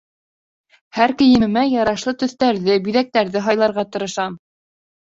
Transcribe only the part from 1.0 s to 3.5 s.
кейемемә ярашлы төҫтәрҙе, биҙәктәрҙе